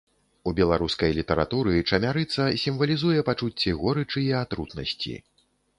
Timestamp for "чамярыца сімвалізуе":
1.97-3.19